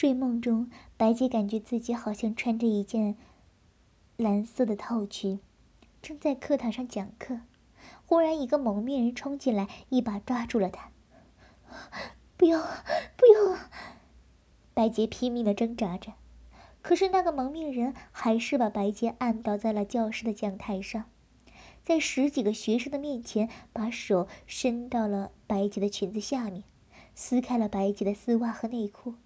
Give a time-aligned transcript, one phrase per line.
[0.00, 3.18] 睡梦中，白洁感觉自己好像穿着一件
[4.16, 5.40] 蓝色的套裙，
[6.00, 7.40] 正在课堂上讲课。
[8.06, 10.90] 忽然，一个蒙面人冲进来，一把抓住了她。
[12.38, 12.62] “不要，
[13.14, 13.58] 不要！”
[14.72, 16.14] 白洁拼命的挣扎着，
[16.80, 21.10] 可是那个蒙面人还是把白洁按倒在了教室的讲台上，
[21.84, 26.64] 在十几个学生的面前，把手伸到了白洁的裙子下面，
[27.14, 29.16] 撕开了白洁的丝袜和内裤。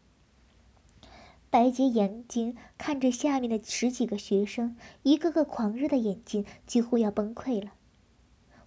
[1.55, 7.74] 白洁眼睛看着下面的十几个学生，一个个狂热的眼睛几乎要崩溃了。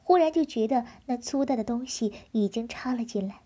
[0.01, 3.41] 忽然就觉得那粗大的东西已经插了进来，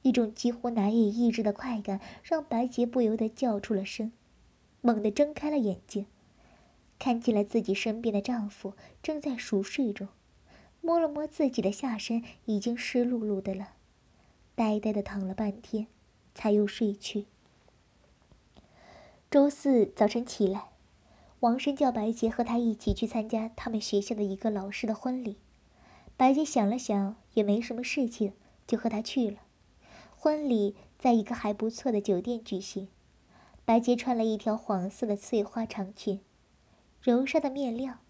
[0.00, 4.10] 一种几乎难以抑制的快感让白洁不由得叫出了声，
[4.80, 6.06] 猛地睁开了眼睛，
[6.98, 10.08] 看见了自己身边的丈夫正在熟睡中，
[10.80, 13.74] 摸了摸自己的下身，已经湿漉漉的了，
[14.54, 15.88] 呆呆的躺了半天，
[16.34, 17.26] 才又睡去。
[19.32, 20.72] 周四早晨起来，
[21.40, 25.38] 王生叫白洁和他一起去参加他们学校的一个老师的婚礼。
[26.18, 28.34] 白洁想了想，也没什么事情，
[28.66, 29.38] 就和他去了。
[30.14, 32.88] 婚礼在一个还不错的酒店举行。
[33.64, 36.20] 白洁穿了一条黄色的碎花长裙，
[37.00, 38.00] 柔纱的面料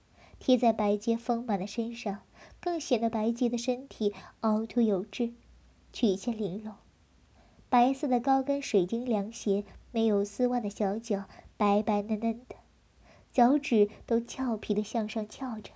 [0.41, 2.23] 贴在白洁丰满的身上，
[2.59, 5.35] 更显得白洁的身体凹凸有致，
[5.93, 6.75] 曲线玲珑。
[7.69, 9.63] 白色的高跟水晶凉鞋。
[9.93, 11.27] 没有丝袜的小脚
[11.57, 12.57] 白白嫩嫩的，
[13.33, 15.71] 脚趾都俏皮的向上翘着。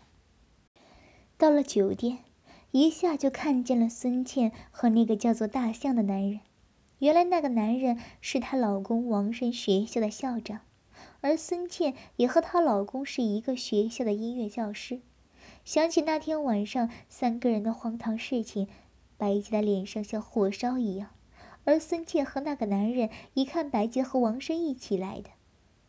[1.38, 2.24] 到了酒店，
[2.70, 6.40] 一下就看见了孙倩和那个叫做大象的男人。
[7.00, 10.60] 原来那个男人是她老公王生学校的校长，
[11.20, 15.02] 而孙倩也和她老公是一个学校的音乐教师。
[15.62, 18.66] 想起那天晚上三个人的荒唐事情，
[19.18, 21.10] 白洁的脸上像火烧一样。
[21.66, 25.30] 而孙倩和那个男人一看白洁和王生一起来的，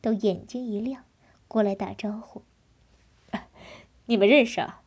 [0.01, 1.05] 都眼睛一亮，
[1.47, 2.41] 过来打招呼
[4.07, 4.81] ：“你们认识啊？”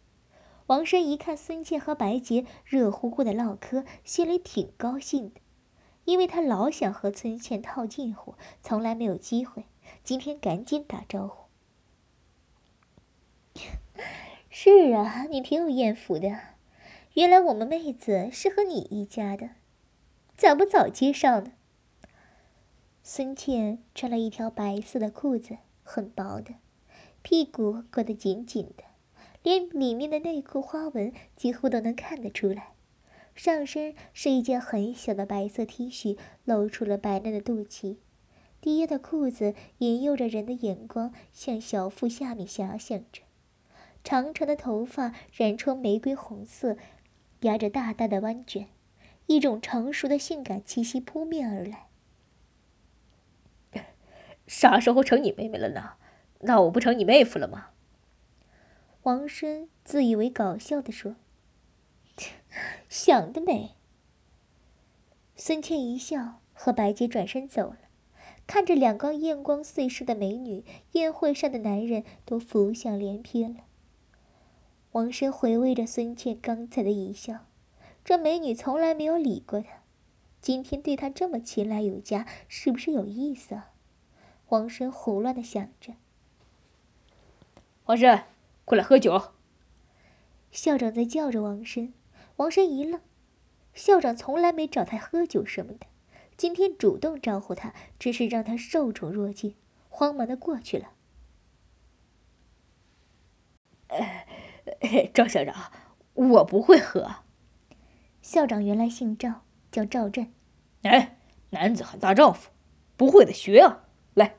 [0.66, 5.40] 王生一看孙倩和白洁热乎乎的唠嗑，心里挺高兴的，
[6.04, 9.66] 因为他老想和孙倩套近乎，从来没有机会，
[10.02, 11.46] 今天赶紧打招呼。
[14.50, 16.36] 是啊，你挺有艳福的，
[17.14, 19.50] 原来我们妹子是和你一家的。
[20.40, 21.52] 咋不早介绍呢？
[23.02, 26.54] 孙茜穿了一条白色的裤子，很薄的，
[27.20, 28.84] 屁股裹得紧紧的，
[29.42, 32.68] 连里面的内裤花纹几乎都能看得出来。
[33.34, 37.98] 上身是一件很小的白色 T 恤，露出了白嫩的肚脐。
[38.62, 43.24] 低腰的裤子引诱着人的眼光向小腹下面遐想着。
[44.02, 46.78] 长长的头发染成玫瑰红色，
[47.40, 48.68] 压着大大的弯卷。
[49.30, 51.86] 一种成熟的性感气息扑面而来。
[54.48, 55.92] 啥时候成你妹妹了呢？
[56.40, 57.68] 那我不成你妹夫了吗？
[59.04, 61.14] 王生自以为搞笑的说
[62.90, 63.76] ：“想得美。”
[65.36, 67.78] 孙倩一笑，和白洁转身走了。
[68.48, 73.60] 看着两个艳光四射的美女，宴会上的男人都浮想联翩了。
[74.90, 77.46] 王生回味着孙倩刚才的一笑。
[78.04, 79.82] 这美女从来没有理过他，
[80.40, 83.70] 今天对他这么青睐有加，是不是有意思啊？
[84.48, 85.94] 王生胡乱的想着。
[87.84, 88.24] 王生，
[88.64, 89.32] 过来喝酒。
[90.50, 91.92] 校长在叫着王生，
[92.36, 93.00] 王生一愣，
[93.74, 95.86] 校长从来没找他喝酒什么的，
[96.36, 99.54] 今天主动招呼他，真是让他受宠若惊，
[99.88, 100.92] 慌忙的过去了。
[103.86, 104.26] 呃，
[105.14, 105.70] 赵校长，
[106.14, 107.16] 我不会喝。
[108.22, 109.42] 校长原来姓赵，
[109.72, 110.32] 叫赵振。
[110.82, 111.18] 哎，
[111.50, 112.50] 男子汉大丈夫，
[112.96, 113.84] 不会的学啊！
[114.14, 114.36] 来，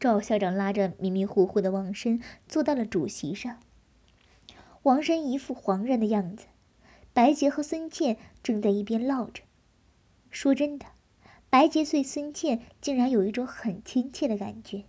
[0.00, 3.58] 赵校长拉着迷迷糊糊的王申坐到了主席上。
[4.84, 6.46] 王申一副惶然的样子。
[7.12, 9.44] 白洁和孙倩正在一边唠着。
[10.30, 10.86] 说真的，
[11.48, 14.82] 白洁对孙倩竟然有一种很亲切的感觉。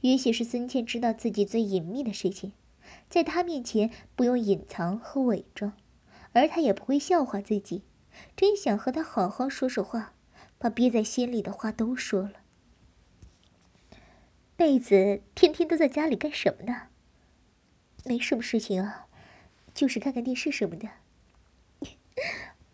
[0.00, 2.52] 也许是孙倩知道自己最隐秘的事情，
[3.10, 5.74] 在她面前不用隐藏和伪装。
[6.32, 7.82] 而他也不会笑话自己，
[8.36, 10.14] 真想和他好好说说话，
[10.58, 12.34] 把憋在心里的话都说了。
[14.56, 16.88] 妹子天天都在家里干什么呢？
[18.04, 19.06] 没什么事情啊，
[19.74, 20.88] 就是看看电视什么的。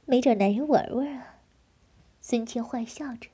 [0.05, 1.41] 没找男人玩玩啊？
[2.21, 3.31] 孙倩坏笑着。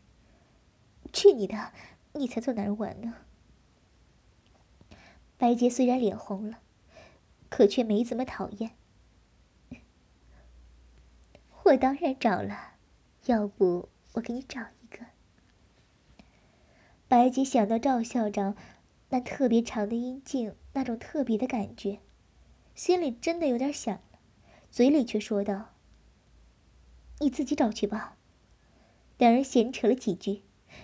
[1.12, 1.72] 去你的，
[2.12, 3.14] 你才做男人玩呢。
[5.36, 6.60] 白洁虽然脸红了，
[7.50, 8.70] 可却没怎么讨厌。
[11.64, 12.74] 我当然找了，
[13.26, 15.06] 要不我给你找一个。
[17.08, 18.56] 白洁想到赵校长
[19.10, 22.00] 那特别长的阴茎，那种特别的感觉，
[22.74, 24.00] 心里真的有点想，
[24.70, 25.74] 嘴里却说道
[27.20, 28.16] ：“你自己找去吧。”
[29.18, 30.42] 两人闲扯了几句，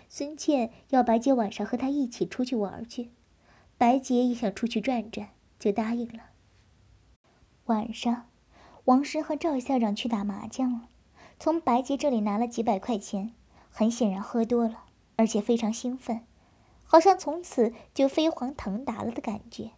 [0.09, 3.11] 孙倩要白洁晚上和她一起出去玩去，
[3.77, 6.31] 白洁也想出去转转，就答应了。
[7.65, 8.28] 晚上，
[8.89, 10.89] 王石和赵校长去打麻将了，
[11.39, 13.35] 从白洁这里拿了几百块钱，
[13.69, 14.85] 很显然喝多了。
[15.17, 16.21] 而且非常兴奋，
[16.85, 19.73] 好像从此就飞黄腾达了的感觉。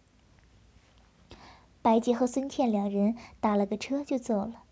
[1.81, 4.63] 白洁和孙倩两人打了个车就走了，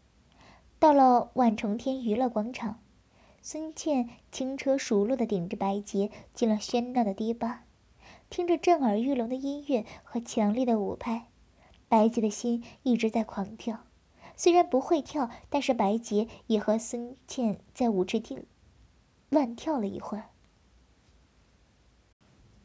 [0.77, 2.79] 到了万重天娱乐广场，
[3.41, 7.63] 孙倩轻车熟路地顶着白洁进了喧闹的迪吧，
[8.29, 11.25] 听着震耳欲聋的音乐和强烈的舞拍，
[11.89, 13.79] 白洁的心一直在狂跳。
[14.39, 18.45] 虽然不会跳，但是白洁也和孙倩在舞池地
[19.29, 20.29] 乱跳了一会儿。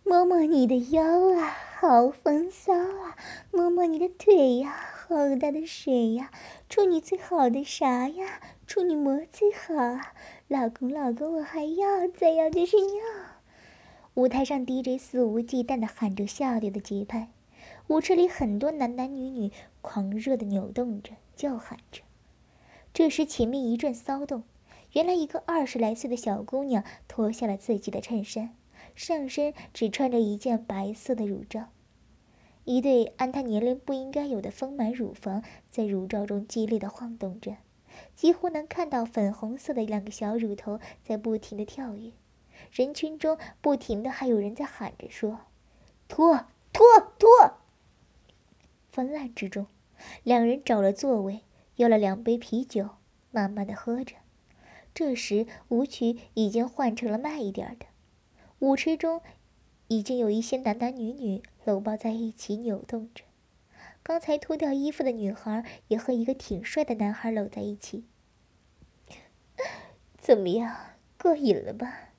[0.04, 1.02] 摸摸你的腰
[1.34, 3.16] 啊，好风骚啊！
[3.50, 4.70] 摸摸你的腿呀，
[5.08, 6.30] 好大的水呀！
[6.68, 8.40] 处女最好的啥呀？
[8.68, 10.14] 处女膜最好啊！
[10.46, 13.02] 老公，老公，我还要，再要就是要。
[14.14, 17.32] 舞台上 DJ 肆无忌惮的喊着下流的节拍，
[17.88, 19.50] 舞池里很多男男女女
[19.80, 22.02] 狂热的扭动着，叫喊着。
[22.92, 24.44] 这时前面一阵骚动，
[24.92, 28.54] 原来一个二十来岁的小姑娘脱下了自己的衬衫。
[28.94, 31.70] 上身只穿着一件白色的乳罩，
[32.64, 37.56] 一对按她年龄不应该有的丰满乳房在乳罩中激烈的晃动着，
[38.14, 42.12] 几乎能看到粉红色的两个小乳头在不停的跳跃。
[42.70, 45.40] 人群中不停的还有人在喊着说
[46.06, 46.86] ：“脱脱
[47.18, 47.28] 脱！”
[48.92, 49.66] 纷乱之中，
[50.22, 51.40] 两人找了座位，
[51.76, 52.90] 要了两杯啤酒，
[53.30, 54.16] 慢慢的喝着。
[54.94, 57.86] 这时舞曲已经换成了慢一点的。
[58.60, 59.20] 舞池中，
[59.88, 63.24] 已经有一些男男女女搂抱在一起扭动着。
[64.02, 68.04] 刚才脱掉衣服的女孩也和一个挺帅的男孩搂在一起。
[70.18, 70.76] 怎么样，
[71.18, 72.10] 过瘾了吧？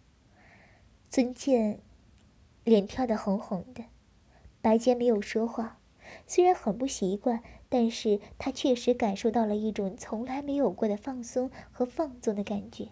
[1.10, 1.80] 尊健
[2.64, 3.86] 脸跳得红红的，
[4.62, 5.80] 白洁没有说话。
[6.28, 7.42] 虽然很不习惯，
[7.78, 12.88] 但是他确实感受到了一种从来没有过的放松和放纵的感觉。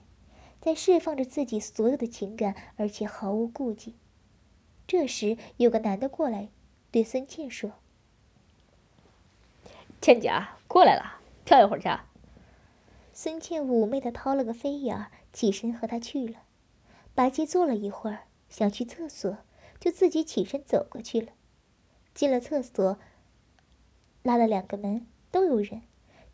[0.59, 3.95] 在释放着自己所有的情感，而且毫无顾忌。
[4.85, 6.50] 这时，有个男的过来，
[6.91, 7.71] 对孙倩说
[10.01, 10.30] ：“倩姐，
[10.68, 11.88] 过来了，跳一会儿去。”
[13.13, 16.39] 孙倩妩媚的抛了个飞眼，起身和他去了。
[17.15, 19.38] 白洁坐了一会儿，想去厕所，
[19.79, 21.29] 就自己起身走过去了。
[22.13, 23.00] 进了厕所，
[24.24, 25.84] 拉了两个门，都有人，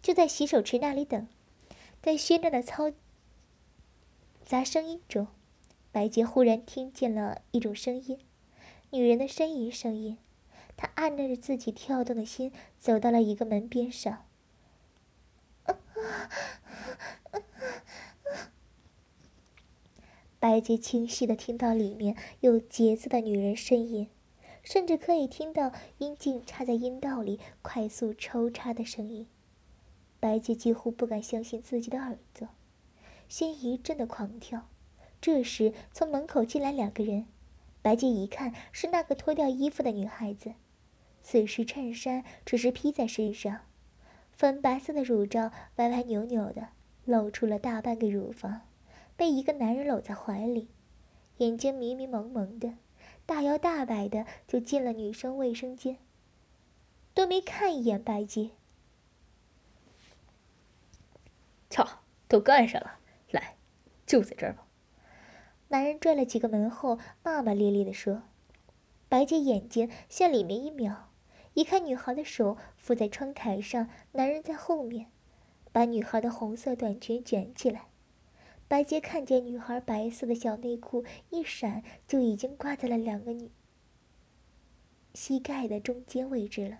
[0.01, 1.27] 就在洗手池那里等，
[2.01, 2.93] 在喧闹的嘈。
[4.45, 5.27] 杂声音中，
[5.91, 8.19] 白洁忽然听见了一种声音，
[8.91, 10.17] 女人的呻吟声音。
[10.77, 14.25] 她按捺着自己跳动的心，走到了一个门边上。
[20.39, 24.07] 白洁清晰的听到里面有节奏的女人呻吟，
[24.69, 29.25] 甚至可以听到阴茎插在阴道里快速抽插的声音。
[30.19, 32.49] 白洁几乎不敢相信自己的耳朵。
[33.27, 34.67] 心一阵的狂跳，
[35.19, 37.25] 这时从门口进来两个人，
[37.81, 40.53] 白洁一看是那个脱掉衣服的女孩子，
[41.23, 43.61] 此时衬衫只是披在身上，
[44.37, 46.67] 粉白色的乳罩歪歪扭扭的
[47.05, 48.61] 露出了大半个乳房，
[49.17, 50.67] 被一个男人搂在怀里，
[51.37, 52.73] 眼睛迷迷蒙蒙的，
[53.29, 55.99] 大摇大摆的就进了女生卫生间，
[57.13, 58.49] 都没看一眼白洁，
[61.69, 62.97] 操，都干上了。
[63.29, 63.55] 来，
[64.07, 64.65] 就在这儿吧。
[65.67, 68.23] 男人拽了几个门后，骂骂咧咧地说
[69.07, 71.11] ：“白洁眼睛向里面一瞄，
[71.53, 75.11] 一看女孩的手扶在窗台上，男人在后面，
[75.71, 77.88] 把女孩的红色短裙卷起来。
[78.69, 83.51] 白洁看见女孩白色的小内裤一闪，就已经挂在了两个女
[85.13, 86.79] 膝盖的中间位置了。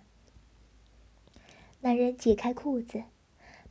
[1.80, 3.02] 男人解开裤子，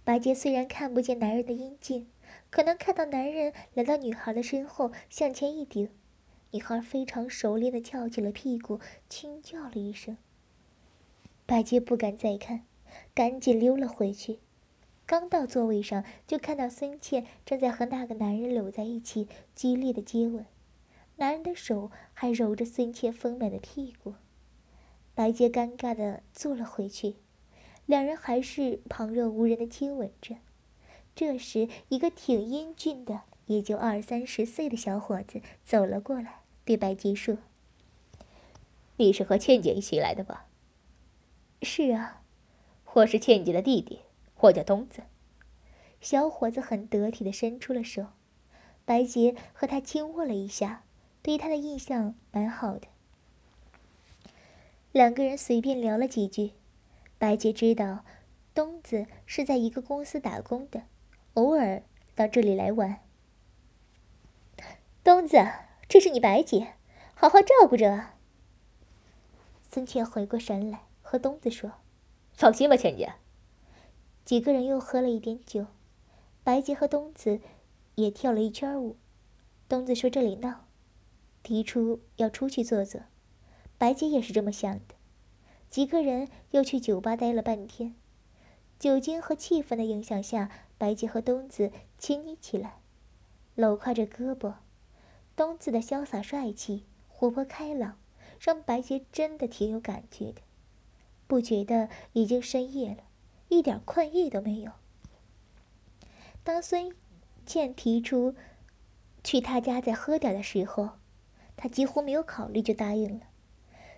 [0.04, 2.08] 白洁虽然看不见男人的阴茎。”
[2.52, 5.90] 可能看到男人来到女孩的身后，向前一顶，
[6.52, 10.18] 女孩非常熟练的翘起了屁股，轻叫了一声。
[11.46, 12.66] 白洁不敢再看，
[13.14, 14.40] 赶紧溜了回去。
[15.10, 20.46] 刚到座位上，就看到孙倩正在和那个男人搂在一起，激烈的接吻，
[21.16, 24.14] 男人的手还揉着孙倩丰满的屁股。
[25.16, 27.16] 白洁尴尬的坐了回去，
[27.88, 30.36] 两人还是旁若无人的亲吻着。
[31.16, 37.40] 这时，一个挺英俊的，也就二三十岁的小伙子走了过来，对白洁说
[38.98, 40.46] ：“你是和倩姐一起来的吧
[41.64, 42.22] ？”“是啊，
[42.94, 44.02] 我是倩姐的弟弟，
[44.40, 45.04] 我叫东子。”
[46.02, 48.08] 小伙子很得体的伸出了手，
[48.86, 50.84] 白洁和他亲握了一下，
[51.22, 52.88] 对他的印象蛮好的。
[54.92, 56.54] 两个人随便聊了几句，
[57.18, 58.06] 白洁知道
[58.54, 60.84] 东子是在一个公司打工的，
[61.34, 61.84] 偶尔
[62.16, 63.00] 到这里来玩。
[65.04, 65.38] 东子，
[65.88, 66.76] 这是你白姐，
[67.14, 68.16] 好好照顾着啊。
[69.70, 71.74] 孙倩回过神来，和东子说
[72.34, 73.14] ：“放心吧，倩姐。”
[74.30, 75.66] 几个人又喝了一点酒。
[76.44, 77.40] 白洁和东子
[77.96, 78.96] 也跳了一圈舞。
[79.68, 80.68] 东子说：“这里闹，
[81.42, 83.02] 提出要出去坐坐。”
[83.80, 84.94] 白洁也是这么想的。
[85.72, 87.96] 几个人又去酒吧待了半天。
[88.78, 92.82] 酒精和气氛的影响下，白洁和东子亲昵起来，
[93.56, 94.58] 搂挎着胳膊。
[95.36, 97.98] 东子的潇洒帅气、活泼开朗，
[98.40, 100.42] 让白洁真的挺有感觉的。
[101.26, 102.98] 不觉得已经深夜了，
[103.50, 104.72] 一点困意都没有。
[106.44, 106.96] 当孙
[107.46, 108.34] 倩提出
[109.24, 110.92] 去他家再喝点的时候，
[111.58, 113.26] 他几乎没有考虑就答应了。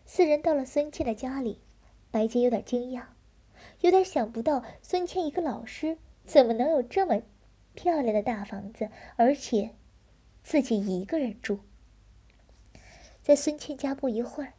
[0.05, 1.62] 四人到了孙倩的家里，
[2.10, 3.03] 白洁有点惊讶，
[3.81, 7.22] 有点想不到孙倩一个老师怎么能有这么
[7.74, 9.75] 漂亮的大房子，而且
[10.43, 11.60] 自己一个人住。
[13.22, 14.53] 在孙倩家不一会儿，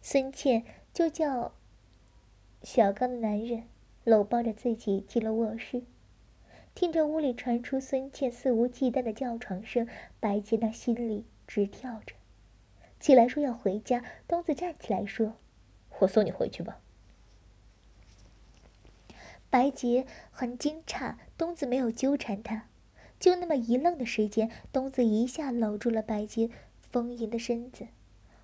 [0.00, 1.54] 孙倩就叫
[2.62, 3.68] 小刚的男人
[4.06, 5.82] 搂抱着自己进了卧室。
[6.76, 9.88] 听着屋里传出孙倩肆无忌惮的叫床声，
[10.20, 12.14] 白洁那心里直跳着。
[13.00, 15.34] 起来说要回家，东子站起来说
[15.98, 16.78] ：“我送你回去吧。”
[19.50, 22.68] 白洁很惊诧，东子没有纠缠他，
[23.18, 26.48] 就那么一愣的时间，东子一下搂住了白洁
[26.80, 27.88] 丰盈的身子，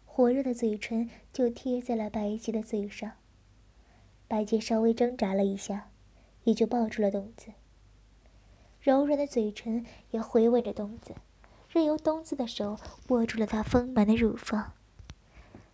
[0.05, 3.13] 火热的嘴唇就贴在了白洁的嘴上。
[4.33, 5.91] 白洁稍微挣扎了一下，
[6.45, 7.49] 也就抱住了东子。
[8.81, 11.15] 柔软的嘴唇也回吻着东子，
[11.69, 14.73] 任由东子的手握住了她丰满的乳房。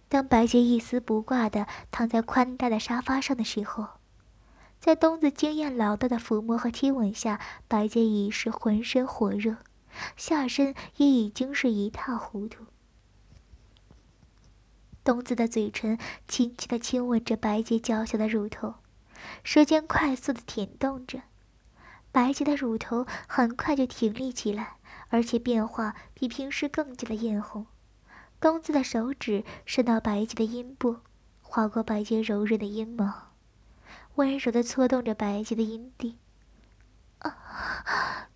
[0.09, 3.87] 当白洁一丝不挂地躺在宽大的沙发上的时候，
[4.81, 9.59] 在东子经验老道的抚摸和亲吻下，白洁已是浑身火热，
[10.17, 12.65] 下身也已经是一塌糊涂。
[15.09, 15.97] 东子的嘴唇
[16.27, 18.75] 轻轻的亲吻着白洁娇小的乳头，
[19.43, 21.23] 舌尖快速的舔动着。
[22.13, 24.77] 白洁的乳头很快就挺立起来，
[25.09, 27.65] 而且变化比平时更加的艳红。
[28.39, 30.99] 东子的手指伸到白洁的阴部，
[31.41, 33.33] 划过白洁柔润的阴毛，
[34.17, 36.19] 温柔的搓动着白洁的阴蒂。
[37.21, 38.29] 啊啊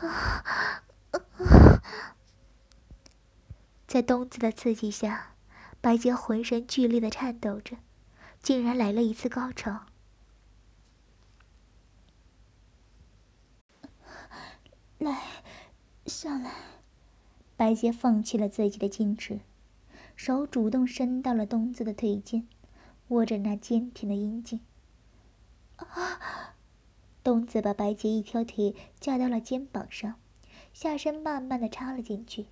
[0.00, 1.82] 啊
[3.86, 5.34] 在东子的刺激下，
[5.80, 7.78] 白洁浑身剧烈的颤抖着，
[8.42, 9.86] 竟然来了一次高潮。
[14.98, 15.18] 来，
[16.06, 16.52] 上来。
[17.56, 19.40] 白洁放弃了自己的矜持，
[20.14, 22.46] 手主动伸到了东子的腿间，
[23.08, 24.60] 握着那坚挺的阴茎。
[25.76, 26.54] 啊！
[27.22, 30.14] 东子把白洁一条腿架到了肩膀上，
[30.72, 32.46] 下身慢慢的插了进去。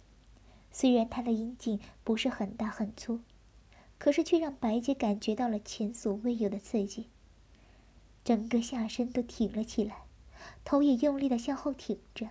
[0.71, 3.21] 虽然他的阴茎不是很大很粗，
[3.99, 7.09] 可是却让白洁感觉到了前所未有的刺激，
[8.25, 10.03] 整个下身都挺了起来，
[10.65, 12.31] 头也用力的向后挺着。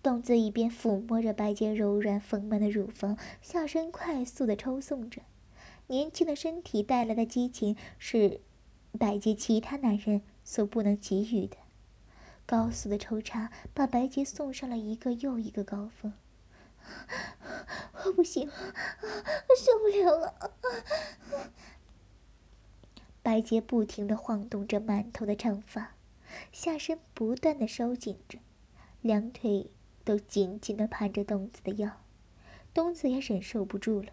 [0.00, 5.22] 东子一边抚摸着白洁柔软丰满的乳房，下身快速的抽送着。
[5.88, 8.40] 年轻的身体带来的激情，是
[8.98, 11.58] 白洁其他男人所不能给予的。
[12.46, 16.14] 高速的抽插把白洁送上了一个又一个高峰。
[18.06, 20.54] 我不行了，我受不了了。
[23.22, 25.92] 白洁不停地晃动着满头的长发，
[26.50, 28.38] 下身不断的收紧着，
[29.02, 29.70] 两腿
[30.02, 32.00] 都紧紧地盘着东子的腰。
[32.72, 34.12] 东子也忍受不住了，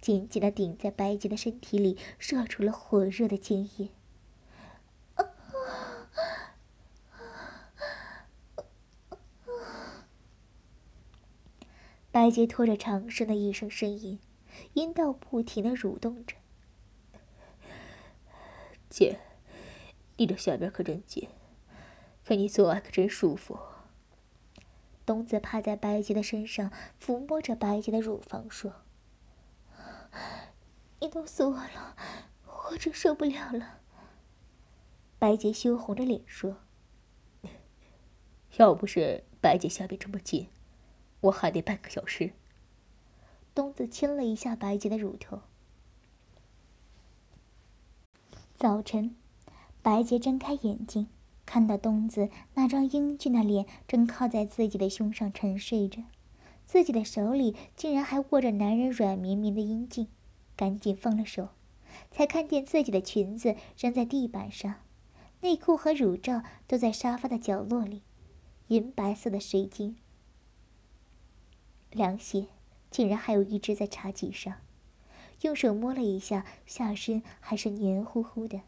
[0.00, 3.90] 紧紧地顶在白洁的身体里，射出了火热的精液。
[12.28, 14.18] 白洁拖着长声的一声呻吟，
[14.74, 16.36] 阴道不停地蠕动着。
[18.90, 19.18] 姐，
[20.18, 21.26] 你这下边可真紧，
[22.26, 23.58] 跟你做爱可真舒服。
[25.06, 26.70] 东子趴在白洁的身上，
[27.02, 28.74] 抚摸着白洁的乳房，说
[31.00, 31.96] ：“你弄死我了，
[32.44, 33.80] 我真受不了了。”
[35.18, 36.58] 白洁羞红着脸说
[38.58, 40.50] ：“要不是白姐下边这么紧，
[41.20, 42.32] 我还得半个小时。
[43.54, 45.40] 东子亲了一下白洁的乳头。
[48.54, 49.14] 早晨，
[49.82, 51.08] 白洁睁开眼睛，
[51.46, 56.02] 看到东子那张英俊的脸正靠在自己的胸上沉睡着，
[56.66, 60.08] 自己的手里竟然还握着男人软绵绵的阴茎，
[60.56, 61.48] 赶紧放了手，
[62.10, 64.74] 才看见自己的裙子扔在地板上，
[65.40, 68.02] 内裤和乳罩都在沙发的角落里，
[68.68, 69.96] 银白色的水晶，
[71.90, 72.46] 凉鞋
[72.90, 74.54] 竟然还有一只在茶几上。
[75.42, 78.62] 用手摸了一下下身，还是黏糊糊的。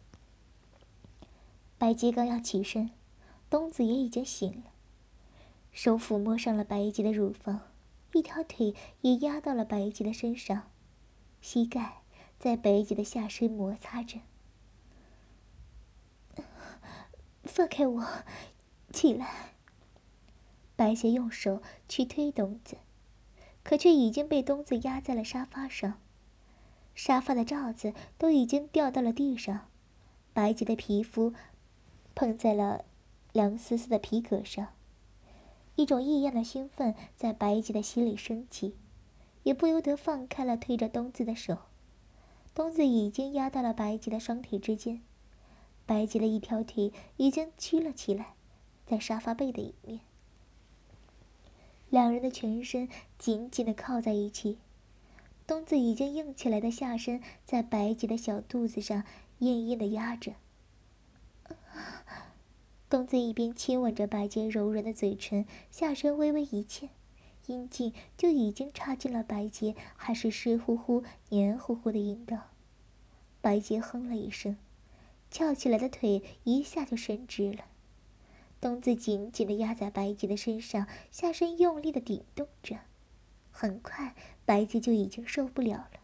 [1.76, 2.90] 白洁刚要起身，
[3.48, 4.70] 东子也已经醒了，
[5.72, 7.62] 手抚摸上了白洁的乳房，
[8.12, 10.70] 一条腿也压到了白洁的身上，
[11.40, 12.02] 膝盖
[12.38, 14.20] 在白洁的下身摩擦着。
[17.42, 18.06] 放开我，
[18.92, 19.54] 起来！
[20.76, 22.76] 白洁用手去推东子，
[23.62, 26.00] 可却已经被东子压在了沙发上。
[26.94, 29.68] 沙发的罩子都已经掉到了地上，
[30.32, 31.32] 白洁的皮肤
[32.14, 32.84] 碰在了
[33.32, 34.68] 凉丝丝的皮革上，
[35.76, 38.74] 一种异样的兴奋在白洁的心里升起，
[39.44, 41.58] 也不由得放开了推着东子的手。
[42.52, 45.00] 东子已经压到了白洁的双腿之间，
[45.86, 48.34] 白洁的一条腿已经屈了起来，
[48.84, 50.00] 在沙发背的一面，
[51.90, 54.56] 两人的全身紧紧的靠在一起。
[55.46, 59.04] 东子已经硬起来的下身在白洁的小肚子上
[59.40, 60.32] 硬硬的压着。
[62.88, 66.88] 东子一边亲吻着白洁柔软的嘴唇，下身微微一欠，
[67.46, 72.48] 阴茎就已经插进了白洁还是湿乎乎、黏糊糊的阴道。
[73.40, 74.56] 白洁哼了一声，
[75.30, 77.64] 翘起来的腿一下就伸直了。
[78.60, 82.76] 东子紧紧的压在白洁的身上，下身用力的顶动着。
[83.50, 86.00] 很快，白洁就已经受不了了，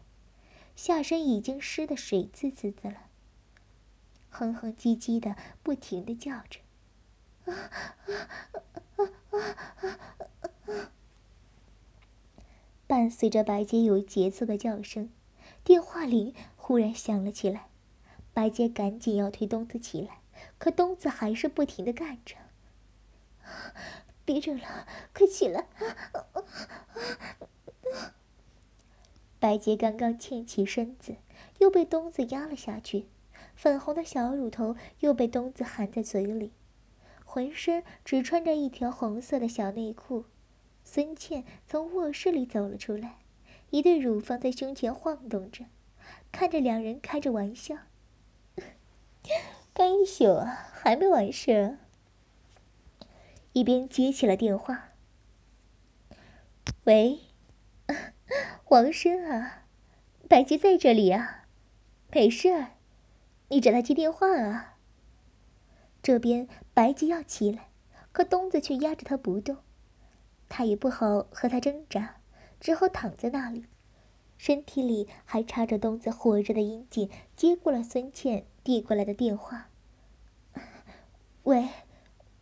[0.75, 3.07] 下身已经湿得水滋滋的了，
[4.29, 6.59] 哼哼唧唧的，不停的叫着。
[12.87, 15.09] 伴随着白洁有节奏的叫声，
[15.63, 17.67] 电话铃忽然响了起来。
[18.33, 20.21] 白洁赶紧要推东子起来，
[20.57, 22.35] 可东子还是不停的干着。
[24.25, 25.67] 别整了，快起来！
[29.39, 31.15] 白洁刚刚欠起身子，
[31.59, 33.07] 又被东子压了下去，
[33.55, 36.51] 粉红的小乳头又被东子含在嘴里，
[37.23, 40.25] 浑身只穿着一条红色的小内裤。
[40.83, 43.19] 孙茜从卧室里走了出来，
[43.69, 45.65] 一对乳房在胸前晃动着，
[46.31, 47.75] 看着两人开着玩笑。
[49.73, 51.77] 干一宿啊，还没完事。
[53.57, 54.89] 一边接起了电话。
[56.83, 57.21] 喂，
[58.69, 59.65] 王生啊，
[60.29, 61.47] 白洁在这里啊，
[62.11, 62.73] 没事儿，
[63.47, 64.77] 你找他接电话啊。
[66.03, 67.69] 这边白洁要起来，
[68.11, 69.57] 可东子却压着他不动，
[70.47, 72.17] 他也不好和他挣扎，
[72.59, 73.65] 只好躺在那里，
[74.37, 79.71] 身体里还插着东子火热的阴茎，接过了孙茜递过来的电话。
[81.41, 81.67] 喂，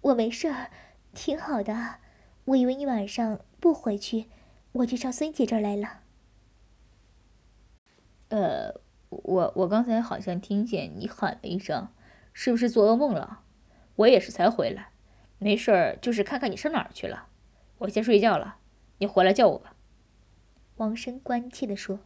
[0.01, 0.69] 我没事儿。
[1.15, 1.95] 挺好的，
[2.43, 4.25] 我以为你晚上不回去，
[4.73, 6.01] 我就上孙姐这儿来了。
[8.27, 11.87] 呃，我我刚才好像听见你喊了一声，
[12.33, 13.43] 是不是做噩梦了？
[13.95, 14.89] 我也是才回来，
[15.39, 17.29] 没事儿，就是看看你上哪儿去了。
[17.77, 18.57] 我先睡觉了，
[18.97, 19.73] 你回来叫我吧。
[20.75, 22.01] 王生关切的说：“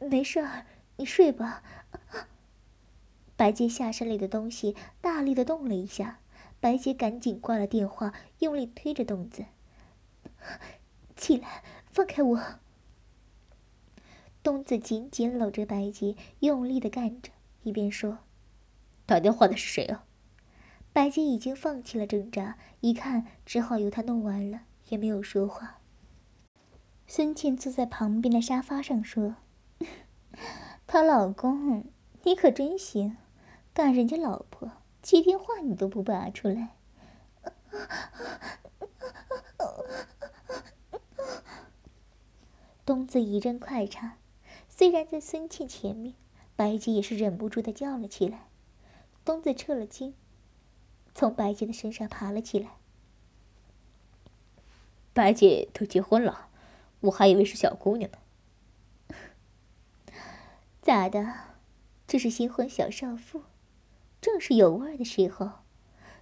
[0.00, 1.62] 没事儿，你睡吧。”
[3.36, 6.18] 白洁下身里的东西大力的动了一下。
[6.60, 9.44] 白洁赶紧挂了电话，用力推着东子
[11.16, 12.40] 起来，放开我。
[14.42, 17.30] 东子紧紧搂着白洁，用力的干着，
[17.62, 18.18] 一边说
[19.06, 20.04] ：“打电话的是谁啊？”
[20.92, 25.80] 白洁已经放弃了挣扎，一看只好由他弄完了，也没有说话。
[27.06, 29.36] 孙茜坐在旁边的沙发上说
[30.86, 31.84] ：“她老公，
[32.24, 33.16] 你可真行，
[33.72, 36.76] 干人家老婆。”接电话你都不拔出来，
[42.84, 44.18] 东子一阵快插，
[44.68, 46.14] 虽然在孙茜前面，
[46.56, 48.48] 白洁也是忍不住的叫了起来。
[49.24, 50.14] 东子撤了惊，
[51.14, 52.76] 从白洁的身上爬了起来。
[55.12, 56.48] 白姐都结婚了，
[57.00, 58.18] 我还以为是小姑娘呢。
[60.82, 61.34] 咋的？
[62.06, 63.42] 这是新婚小少妇？
[64.30, 65.50] 正是有味儿的时候。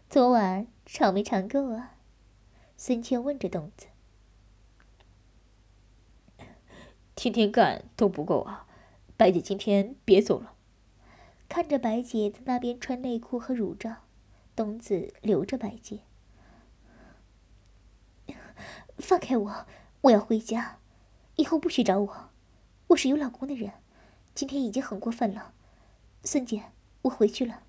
[0.09, 1.97] 昨晚尝没尝够啊？
[2.77, 3.89] 孙倩问着东子。
[7.17, 8.69] 天天干都不够啊，
[9.17, 10.55] 白姐今天别走了。
[11.49, 13.97] 看着白姐在那边穿内裤和乳罩，
[14.55, 16.03] 东子留着白姐。
[18.99, 19.67] 放开我，
[20.03, 20.79] 我要回家，
[21.35, 22.31] 以后不许找我，
[22.87, 23.73] 我是有老公的人，
[24.33, 25.53] 今天已经很过分了。
[26.23, 26.67] 孙姐，
[27.03, 27.65] 我回去了。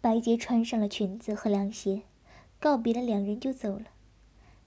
[0.00, 2.02] 白洁穿上了裙子和凉鞋，
[2.60, 3.86] 告别了两人就走了。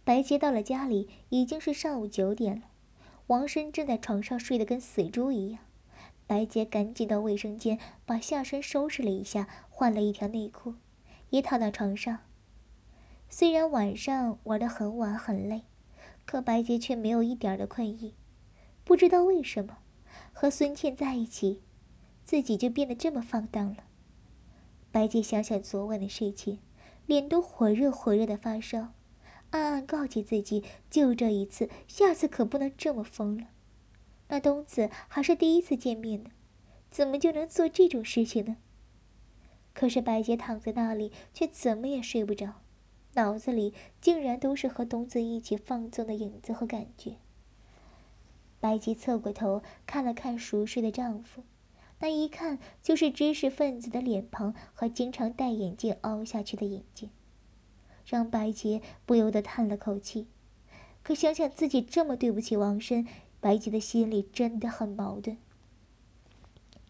[0.04, 2.63] 白洁到了家里，已经是上午九点了。
[3.28, 5.62] 王生正在床上睡得跟死猪一样。
[6.28, 10.76] 白洁赶紧到卫生间，把下身收拾了一下，换了一条内裤，
[11.30, 12.20] 也躺到床上。
[13.30, 15.63] 虽然晚上玩得很晚很累，
[16.26, 18.15] 可白洁却没有一点的困意。
[18.84, 19.78] 不知道为什么，
[20.34, 21.62] 和孙倩在一起，
[22.26, 23.84] 自己就变得这么放荡了。
[24.91, 26.60] 白洁想想昨晚的事情，
[27.06, 28.93] 脸都火热火热的发烧，
[29.51, 33.47] 暗暗告诫自己：就这一次，下次可不能这么疯了。
[34.27, 36.32] 那东子还是第一次见面呢，
[36.89, 38.58] 怎么就能做这种事情呢？
[39.73, 42.56] 可是白洁躺在那里，却怎么也睡不着，
[43.13, 47.15] 脑子里竟然都是和东子一起放纵的影子和感觉。
[48.60, 51.43] 白洁侧过头看了看熟睡的丈夫，
[52.02, 57.10] 那一看就是知识分子的脸庞和经常戴眼镜凹下去的眼睛，
[58.06, 60.28] 让白洁不由得叹了口气。
[61.04, 63.08] 可想想自己这么对不起王生。
[63.40, 65.36] 白洁的心里真的很矛盾。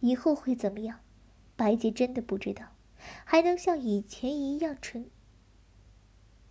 [0.01, 0.99] 以后会怎么样？
[1.55, 2.73] 白洁真的不知道，
[3.23, 5.09] 还能像以前一样纯、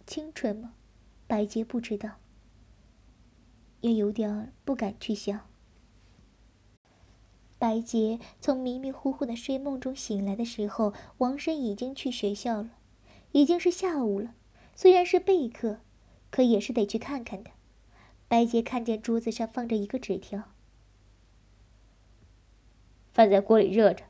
[0.06, 0.72] 清纯吗？
[1.26, 2.12] 白洁不知道，
[3.82, 5.49] 也有点不敢去想。
[7.60, 12.70] 白洁从迷迷糊糊的睡梦中醒来的时候，王生已经去学校了，
[13.32, 14.34] 已经是下午了。
[14.74, 15.80] 虽然是备课，
[16.30, 17.50] 可也是得去看看的。
[18.28, 20.44] 白洁看见桌子上放着一个纸条，
[23.12, 24.04] 饭在锅里热着，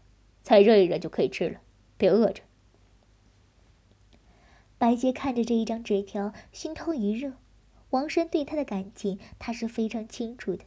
[0.45, 1.61] 菜热一热就可以吃了，
[1.97, 2.45] 别饿着。
[4.79, 7.33] 白洁看着这一张纸条，心头一热。
[7.91, 10.65] 王生对她的感情，她是非常清楚的。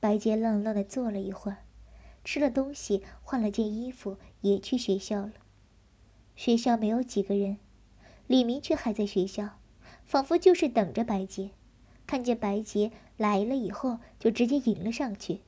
[0.00, 1.58] 白洁愣愣的坐了一会儿，
[2.24, 5.32] 吃了东西，换了件衣服，也去学校了。
[6.34, 7.58] 学校没有几个人，
[8.26, 9.58] 李明却还在学校，
[10.04, 11.50] 仿佛就是等着白洁。
[12.06, 15.40] 看见白洁来了以后，就直接迎了上去。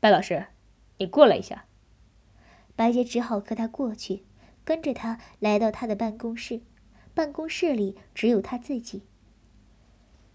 [0.00, 0.46] 白老师，
[0.98, 1.66] 你过来一下。
[2.74, 4.24] 白洁只好和他过去，
[4.64, 6.62] 跟着他来到他的办公室。
[7.12, 9.02] 办公室里只有他自己。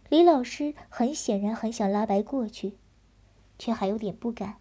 [0.10, 2.74] 李老师很显然很想拉白过去，
[3.58, 4.58] 却还有点不敢。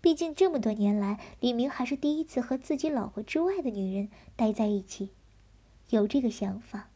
[0.00, 5.10] 毕竟这么多年来，李明还是第一次和自己老婆之外的女人待在一起，
[5.90, 6.90] 有这个想法。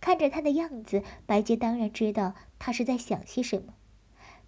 [0.00, 3.74] 看着他的样子，白洁当然知道他是在想些什么。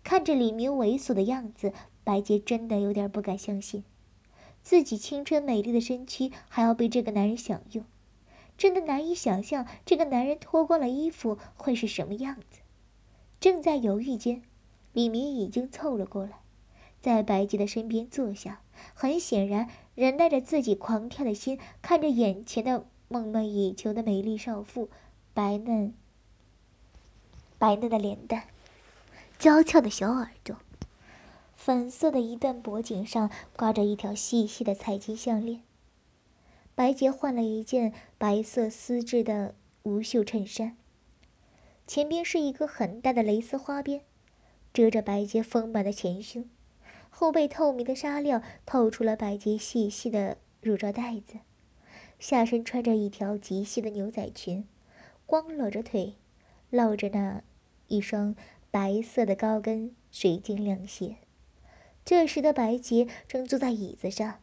[0.05, 1.73] 看着李明猥琐的样子，
[2.05, 3.83] 白洁真的有点不敢相信，
[4.63, 7.85] 自己青春美丽的身躯还要被这个男人享用，
[8.57, 12.61] 真的难以想象这个男人脱光了衣服会是什么样子。
[13.41, 14.43] 正在犹豫间，
[14.93, 16.39] 李明已经凑了过来，
[17.07, 24.89] 在白洁的身边坐下，很显然忍耐着自己狂跳的心，看着眼前的梦寐以求的美丽少妇。
[25.33, 25.95] 白嫩、
[27.59, 28.49] 白嫩的脸蛋，
[29.39, 30.57] 娇俏的小耳朵，
[31.55, 35.63] 粉色的一段脖颈上挂着一条细细的彩金项链。
[36.75, 40.77] 白洁换了一件白色丝质的无袖衬衫，
[41.87, 44.01] 前边是一个很大的蕾丝花边，
[44.75, 46.49] 遮着白洁丰满的前胸，
[47.19, 51.39] 后背透明的纱料透出了白洁细细的乳罩带子，
[52.19, 54.67] 下身穿着一条极细的牛仔裙。
[55.25, 56.17] 光裸着腿，
[56.69, 57.43] 露着那
[57.87, 58.37] 一双
[58.71, 61.17] 白色的高跟水晶凉鞋。
[62.05, 64.43] 这时的白洁正坐在椅子上，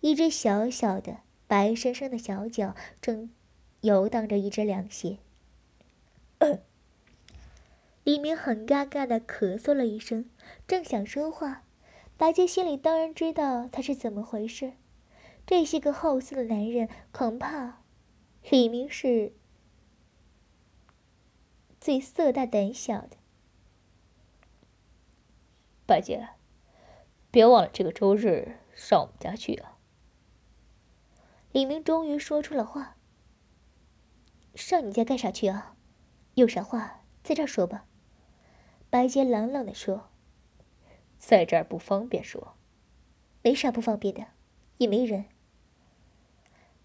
[0.00, 3.30] 一只小小的、白生生的小脚正
[3.80, 5.16] 游荡着一只凉鞋。
[8.04, 10.28] 李明很尴尬的咳嗽了一声，
[10.66, 11.62] 正想说话，
[12.16, 14.74] 白洁心里当然知道他是怎么回事。
[15.44, 17.82] 这些个好色的男人，恐怕
[18.50, 19.34] 李明是。
[21.80, 23.16] 最色大胆小的，
[25.84, 26.28] 白洁，
[27.28, 29.78] 别忘了这个周日上我们家去啊！
[31.50, 32.96] 李明终于说出了话
[34.54, 35.74] ：“上你家干啥去啊？
[36.34, 37.84] 有啥话在这儿说吧。”
[38.88, 40.08] 白洁冷冷的说
[41.24, 42.54] ：“在这儿不方便说，
[43.42, 44.26] 没啥不方便的，
[44.78, 45.26] 也没人。”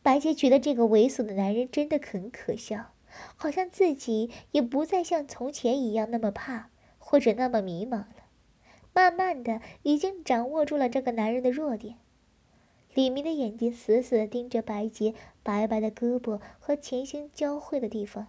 [0.04, 2.94] 白洁觉得这个猥琐的男人真的很可笑，
[3.36, 6.70] 好像自己也不再像从前一样那么怕
[7.00, 8.16] 或者那么迷茫了。
[8.94, 11.96] 慢慢的，已经掌握住了这个男人的弱点。
[12.94, 18.28] 李明的眼睛死死的盯着白洁白白的胳膊和前胸交汇的地方，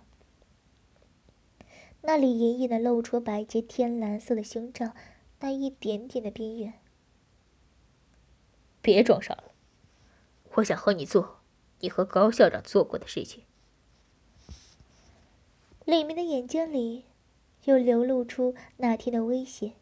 [2.00, 4.92] 那里隐隐的露出白洁天蓝色的胸罩
[5.40, 6.74] 那一点点的边缘。
[8.80, 9.52] 别装傻了，
[10.54, 11.40] 我想和你做
[11.80, 13.44] 你和高校长做过的事情。
[15.84, 17.04] 李明的眼睛里
[17.64, 19.74] 又流露出那天的危险，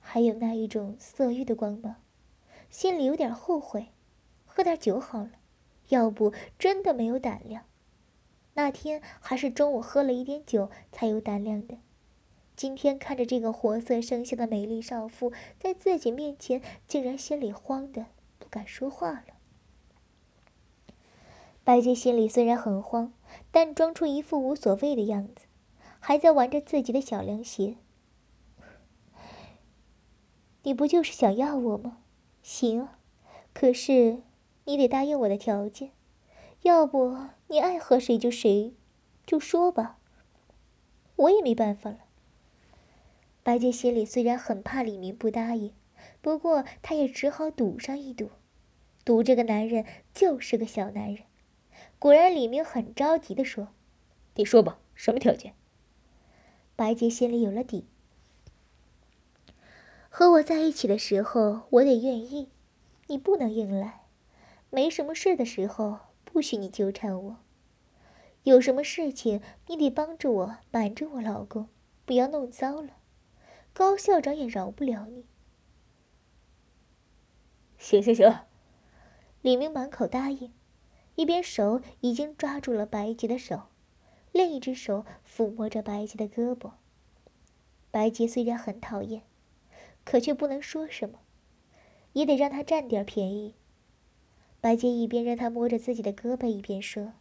[0.00, 1.96] 还有那一种色欲的光芒。
[2.70, 3.88] 心里有点后悔，
[4.44, 5.32] 喝点酒好了，
[5.88, 7.64] 要不真的没有胆量。
[8.54, 11.78] 那天还是中午喝了一点酒才有胆量的。
[12.58, 18.06] 今天看着这个活色生香的美丽少妇在自己面前，竟然心里慌的
[18.40, 19.26] 不敢说话了。
[21.62, 23.12] 白洁心里虽然很慌，
[23.52, 25.46] 但装出一副无所谓的样子，
[26.00, 27.76] 还在玩着自己的小凉鞋。
[30.64, 31.98] 你不就是想要我吗？
[32.42, 32.88] 行，
[33.54, 34.22] 可是
[34.64, 35.92] 你得答应我的条件，
[36.62, 37.16] 要不
[37.46, 38.74] 你爱和谁就谁，
[39.24, 40.00] 就说吧。
[41.14, 41.98] 我也没办法了。
[43.48, 45.72] 白洁心里虽然很怕李明不答应，
[46.20, 48.28] 不过他也只好赌上一赌，
[49.06, 51.24] 赌这个男人就是个小男人。
[51.98, 53.68] 果然，李明很着急的说
[54.36, 55.54] ：“你说吧，什么条件？”
[56.76, 57.86] 白洁心里有了底。
[60.10, 62.50] 和我在一起的时候，我得愿意，
[63.06, 64.02] 你不能硬来。
[64.68, 67.36] 没什么事的时候，不许你纠缠我。
[68.42, 71.70] 有什么事情，你得帮着我瞒着我老公，
[72.04, 72.97] 不要弄糟了。
[73.78, 75.24] 高校长也饶不了你。
[77.78, 78.40] 行行行，
[79.40, 80.52] 李明满口答应，
[81.14, 83.68] 一边手已经抓住了白洁的手，
[84.32, 86.72] 另一只手抚摸着白洁的胳膊。
[87.92, 89.22] 白洁虽然很讨厌。
[90.04, 91.20] 可却不能说什么，
[92.14, 93.54] 也得让他占点便宜。
[94.60, 97.12] 白洁一边让他摸着自己的胳膊，一边说：“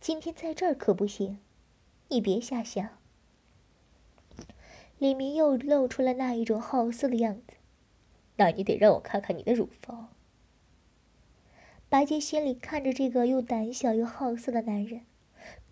[0.00, 1.40] 今天在这儿可不行，
[2.08, 2.88] 你别瞎想。”
[5.02, 7.56] 李明又露出了那一种好色的样子。
[8.36, 10.10] 那你得让我看看你的乳房。
[11.88, 15.00] 白洁心里看着这个又胆小又好色的男人，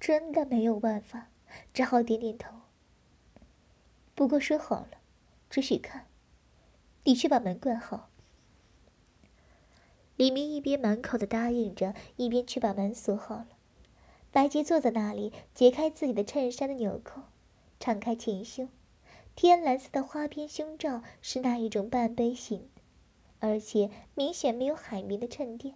[0.00, 1.28] 真的没有办法，
[1.72, 2.56] 只好点点头。
[4.16, 4.98] 不过说好了。
[5.48, 6.06] 只许看，
[7.04, 8.08] 你去把门关好。
[10.16, 13.46] 李明一边满口的答应着，一边去把门锁好了。
[14.32, 17.22] 白洁坐在那里，解开自己的衬衫的纽扣，
[17.78, 18.68] 敞开前胸，
[19.34, 22.68] 天蓝色的花边胸罩是那一种半杯型，
[23.38, 25.74] 而且明显没有海绵的衬垫。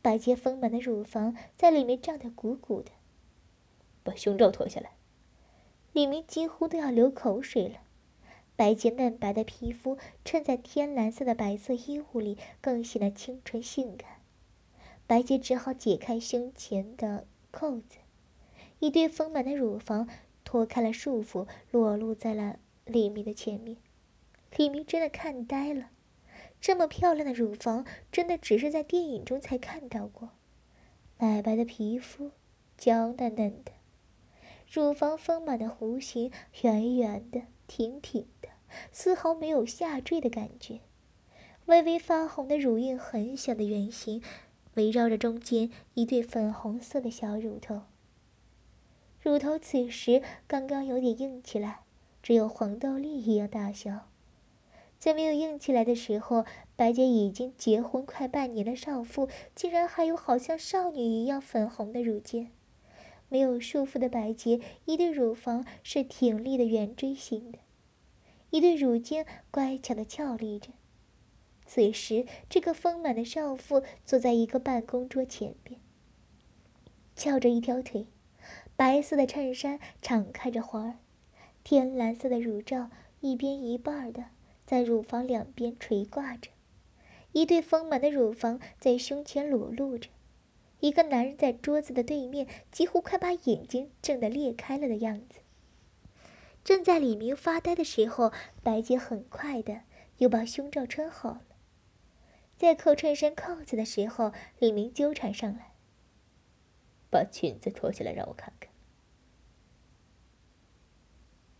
[0.00, 2.90] 白洁丰满的乳房在里面胀得鼓鼓的。
[4.02, 4.96] 把胸罩脱下来，
[5.92, 7.76] 李明几乎都要流口水了。
[8.56, 14.20] 白洁嫩白的皮肤衬在天蓝色的白色衣物里，更显得清纯性感。
[15.06, 17.98] 白洁只好解开胸前的扣子，
[18.80, 20.08] 一对丰满的乳房
[20.52, 23.78] 脱开了束缚，裸露在了李明的前面。
[24.54, 25.88] 李明真的看呆了，
[26.60, 30.28] 这么漂亮的乳房，真的只是在电影中才看到过。
[31.20, 32.32] 奶白的皮肤，
[32.76, 33.72] 娇嫩嫩的，
[34.70, 37.44] 乳房丰满的弧形，圆圆的。
[37.66, 38.50] 挺挺的，
[38.90, 40.80] 丝毫没有下坠的感觉。
[41.64, 44.22] 微微发红的乳晕，很小的圆形，
[44.74, 47.84] 围绕着中间一对粉红色的小乳头。
[49.22, 51.82] 乳头此时刚刚有点硬起来，
[52.24, 54.08] 只有黄豆粒一样大小。
[54.98, 62.50] 在没有硬起来的时候，白洁已经结婚快半年的少妇，竟然还有好像少女一样粉红的乳尖。
[63.28, 67.60] 没有束缚的白洁，一对乳房是挺立的圆锥形的，
[68.50, 70.70] 一对乳尖乖巧的翘立着。
[71.64, 75.80] 此时，这个丰满的少妇坐在一个办公桌前边，
[77.14, 78.06] 翘着一条腿，
[78.76, 80.94] 白色的衬衫敞开着花儿，
[81.62, 84.26] 天蓝色的乳罩一边一半的
[84.66, 86.50] 在乳房两边垂挂着，
[87.32, 90.08] 一对丰满的乳房在胸前裸露着。
[90.80, 95.40] 一个男人在桌子的对面，几乎快把眼睛睁得裂开了的样子。
[96.64, 98.32] 正在李明发呆的时候，
[98.62, 99.82] 白洁很快的
[100.18, 101.42] 又把胸罩穿好了。
[102.56, 105.71] 在扣衬衫扣子的时候，李明纠缠上来
[107.12, 108.70] ：“把裙子脱下来，让我看看。”“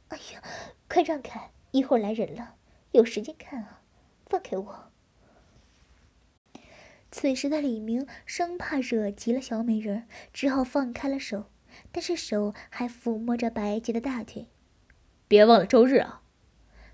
[0.09, 0.43] 哎呀，
[0.89, 1.53] 快让开！
[1.71, 2.57] 一会儿来人了，
[2.93, 3.83] 有时间看啊！
[4.27, 4.91] 放开我！”
[7.13, 11.51] 此时的李明生怕惹急了小美人，只好放开了手，
[11.91, 14.49] 但是手还抚摸着白洁的大腿。
[15.29, 16.23] 别忘了周日啊！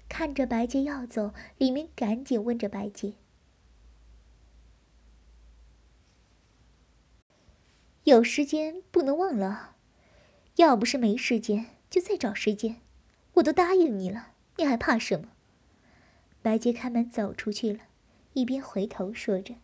[0.08, 3.14] 看着白洁要走，李明赶紧问着白洁
[8.08, 9.76] ：“有时间不能忘了，
[10.56, 12.76] 要不是没时间，就再找时间。
[13.34, 15.28] 我都答应你了，你还怕什么？”
[16.40, 17.80] 白洁开门走出去了，
[18.32, 19.56] 一边回头说着。